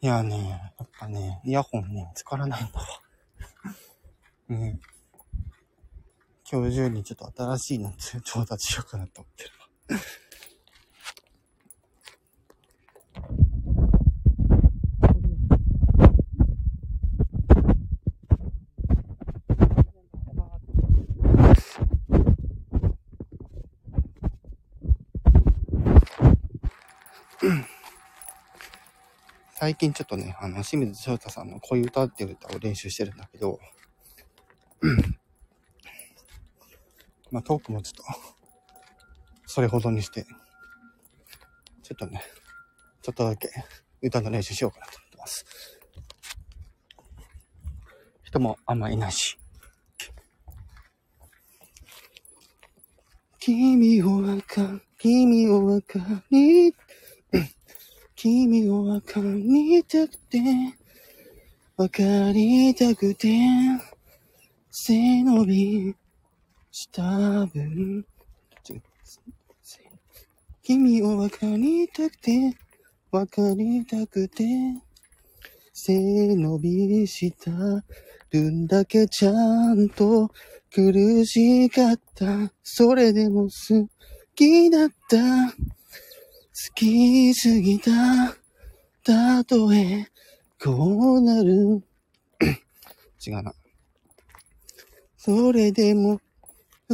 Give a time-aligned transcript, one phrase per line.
[0.00, 2.86] いやね、やっぱね、イヤホンね、見つからないんだわ。
[4.48, 4.78] ね
[6.50, 7.92] 今日中にちょっと新しいの
[8.24, 10.00] 調達しようかなと思ってるわ。
[29.58, 33.58] 最近ちょっとね、あの、清水翔太さんの恋歌っていう歌を練習してるんだけど、
[37.32, 38.04] まあトークもちょっと、
[39.46, 40.26] それほどにして、
[41.82, 42.22] ちょっとね、
[43.00, 43.48] ちょっとだけ
[44.02, 45.46] 歌の練習しようかなと思ってます。
[48.24, 49.38] 人もあんまいないし。
[53.38, 55.98] 君をわか、君をわか
[56.30, 56.74] り、
[58.16, 60.38] 君をわかりたくて、
[61.76, 63.28] わかりたくて、
[64.70, 65.94] 背伸び
[66.72, 67.02] した
[67.44, 68.06] 分、
[70.62, 72.56] 君をわかりたくて、
[73.10, 74.44] わかりたくて、
[75.74, 77.50] 背伸びした
[78.30, 80.30] 分だけちゃんと
[80.74, 82.50] 苦しかった。
[82.62, 83.90] それでも好
[84.34, 85.75] きだった。
[86.58, 87.90] 好きすぎた。
[89.04, 90.06] たとえ、
[90.58, 91.84] こうなる。
[93.20, 93.54] 違うな。
[95.18, 96.18] それでも、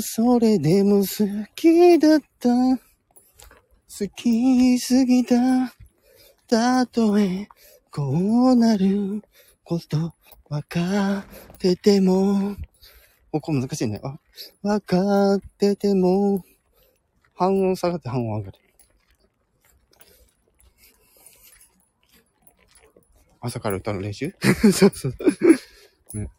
[0.00, 2.48] それでも好きだった。
[2.48, 5.72] 好きすぎた。
[6.48, 7.46] たとえ、
[7.92, 9.22] こうなる
[9.62, 10.12] こと
[10.48, 11.24] わかっ
[11.58, 12.56] てても、
[13.30, 14.00] ここ難しいね。
[14.02, 14.18] あ、
[14.62, 16.44] わかってても、
[17.34, 18.58] 半音下がって半音上がる。
[23.44, 24.32] 朝から歌の練習？
[24.72, 25.14] そうそう。
[26.14, 26.30] ね。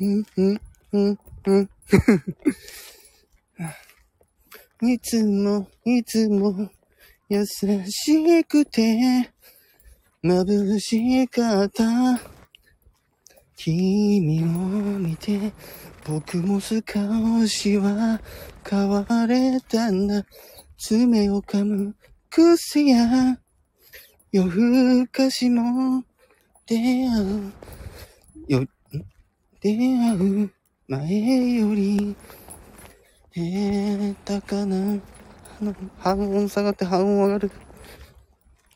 [0.00, 0.60] うん、うん、
[0.92, 1.70] うん、うん。
[4.90, 6.68] いつも、いつも、
[7.28, 9.30] 優しくて、
[10.24, 12.20] 眩しかった。
[13.54, 14.46] 君を
[14.98, 15.52] 見て、
[16.04, 16.80] 僕も少
[17.46, 18.20] しは
[18.68, 20.26] 変われたんだ。
[20.84, 21.94] 爪を噛む
[22.28, 23.38] 癖や
[24.32, 26.02] 夜更かしも
[26.66, 27.52] 出会う。
[28.48, 28.66] よ、
[29.60, 30.52] 出会う
[30.88, 32.16] 前より
[33.32, 35.00] 下手かな。
[36.00, 37.52] 半音下がって半音上がる。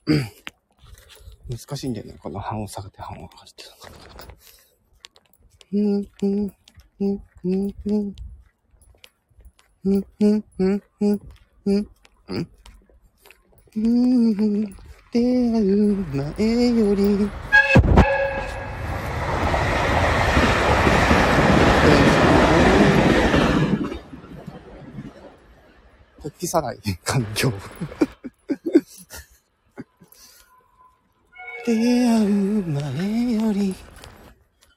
[1.50, 2.14] 難しいんだよね。
[2.22, 3.70] この半音下がって半音上がるっていう
[5.82, 6.06] のが。
[6.22, 6.54] うん、うん、
[7.00, 8.14] うん、うん、うん。
[9.84, 11.20] うん、うん、うん、うん、
[11.66, 11.88] う
[12.34, 12.48] ん、うん。
[13.76, 14.64] うん、
[15.12, 17.30] 出会う前より。
[26.22, 27.52] 突起さない環境。
[31.64, 33.74] 出会う前より、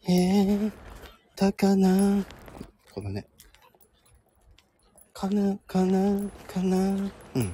[0.08, 0.72] え
[1.36, 2.26] たかな。
[2.94, 3.26] このね。
[5.14, 7.12] かな、かな、かな。
[7.40, 7.54] うん。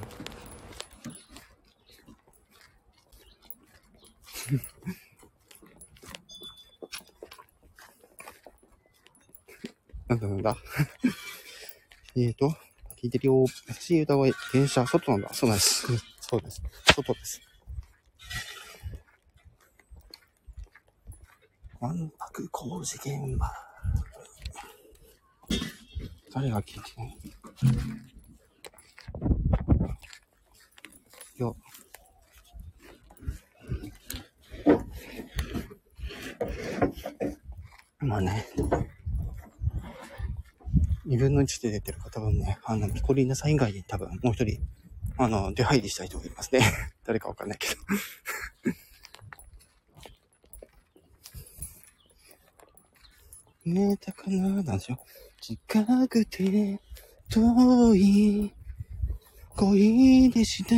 [10.08, 10.56] なんだなんだ。
[12.16, 12.48] えーと、
[12.96, 13.44] 聞いてるよ。
[13.68, 15.32] 優しい歌声、電車、外なんだ。
[15.34, 15.86] そうなんです。
[16.20, 16.62] そうです。
[16.94, 17.40] 外です。
[21.78, 23.48] わんぱく工事現場。
[26.32, 27.12] 誰が聞いてんよ。
[38.06, 38.46] まあね。
[41.04, 44.60] 二分の一で出てる方分ね、あの、ピコリーナさん以外に多分もう一人、
[45.18, 46.60] あの、出入りしたいと思いますね。
[47.04, 47.74] 誰かわかんないけど
[53.64, 55.00] 見えたかななんですよ。
[55.40, 56.80] 近くて
[57.28, 58.54] 遠い
[59.56, 60.76] 恋でした。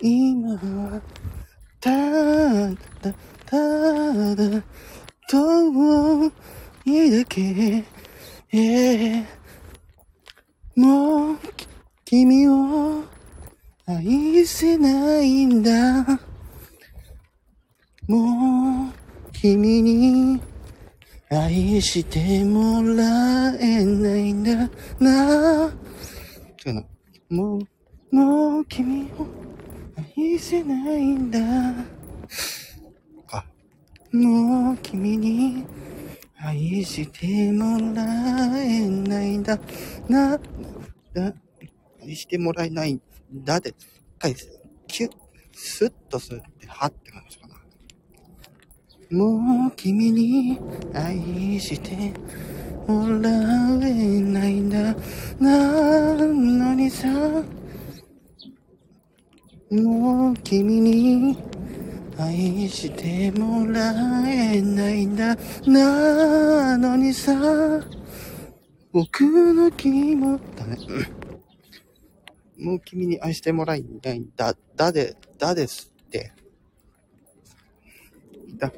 [0.00, 1.00] 今は
[1.80, 3.14] ただ
[3.46, 4.62] ただ
[5.28, 6.32] 遠
[6.84, 7.84] いだけ、
[8.52, 9.24] え、
[10.76, 11.38] もう
[12.04, 13.02] 君を
[13.86, 16.04] 愛せないんだ。
[18.06, 20.40] もう君に
[21.30, 24.68] 愛してもらえないんだ
[25.00, 25.72] な
[26.66, 26.84] 違うな。
[27.30, 29.26] もう、もう君を
[30.16, 31.38] 愛せないんだ。
[34.14, 35.64] もう君に
[36.40, 38.04] 愛してもら
[38.62, 39.58] えないんだ
[40.08, 40.38] な。
[41.12, 41.34] だ、
[42.00, 43.00] 愛してもらえないん
[43.32, 43.74] だで、
[44.18, 44.36] かい、
[44.86, 45.12] キュッ、
[45.52, 47.54] スッとすって、はって感じかな。
[49.10, 50.60] もう君に
[50.94, 52.12] 愛して
[52.86, 53.30] もら
[53.82, 54.94] えないんだ
[55.40, 57.08] なのにさ
[59.70, 61.53] もう君に
[62.18, 63.90] 愛してもら
[64.28, 67.32] えないんだなのにさ
[68.92, 69.22] 僕
[69.52, 70.76] の気もダメ。
[72.56, 74.54] もう君に愛してもらえないんだ。
[74.76, 76.32] だでだですって。
[78.56, 78.72] だ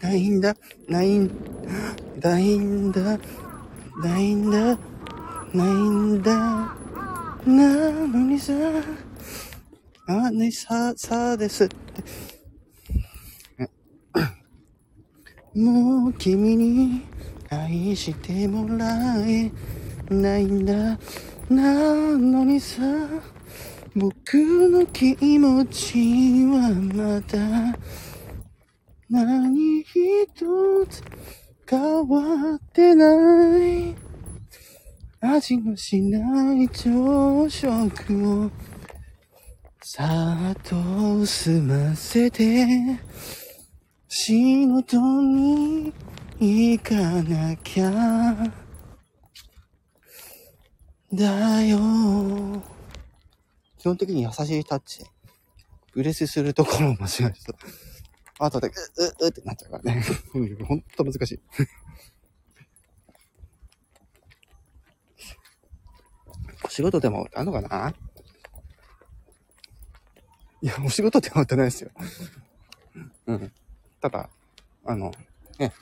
[0.00, 0.54] ないんだ、
[0.86, 1.30] ないん、
[2.20, 3.18] ないんだ、
[4.00, 4.78] ないんだ、
[5.52, 6.30] ないんだ、
[7.44, 8.52] なのにさ、
[10.10, 11.66] あ、ね、さ、さです。
[11.66, 11.76] って。
[15.54, 17.02] もう君に
[17.50, 18.86] 愛してもら
[19.26, 19.52] え
[20.08, 20.98] ないんだ、
[21.50, 22.80] なのにさ、
[23.94, 24.34] 僕
[24.70, 27.78] の気持ちはまだ、
[29.10, 29.86] 何一
[30.88, 31.02] つ
[31.68, 33.94] 変わってない。
[35.20, 38.77] 味のしない朝食を。
[39.90, 40.04] さ
[40.52, 42.66] っと済ませて
[44.06, 45.94] 仕事に
[46.38, 48.36] 行かなきゃ。
[51.10, 51.78] だよ。
[53.78, 55.06] 基本的に優しいタッチ。
[55.94, 57.54] ブレスするところを間違えると
[58.44, 58.74] 後で、う、う、
[59.24, 60.04] うってなっちゃうからね。
[60.68, 61.40] ほんと難しい。
[66.68, 67.94] 仕事でもあんのかな？
[70.60, 71.90] いや、お仕事では歌ないですよ。
[73.26, 73.52] うん。
[74.00, 74.28] ただ、
[74.84, 75.12] あの、
[75.58, 75.72] ね。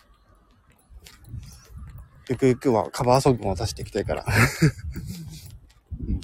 [2.28, 4.24] ゆくゆくはカバーソングも出していきたいから。
[6.06, 6.20] うん、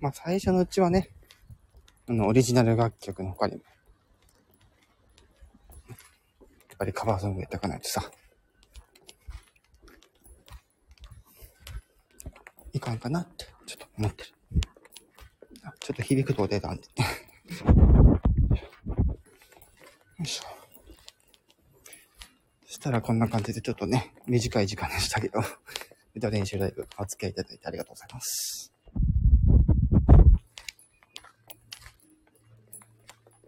[0.00, 1.10] まあ、最初のうちはね、
[2.08, 3.62] あの、オリジナル楽曲の他にも、
[5.88, 5.98] やっ
[6.78, 8.10] ぱりカバーソングやっていかないとさ、
[12.72, 14.35] いかんかなって、ちょっと思ってる。
[15.80, 16.82] ちょっと響くと出たんで。
[16.82, 16.88] よ
[20.20, 20.44] いしょ。
[22.66, 25.40] そしたらこんな感じでちょっとね、短い時間でしたけど、
[26.14, 28.75] 歌練習ライブお付き合いいただいてありがとうございます。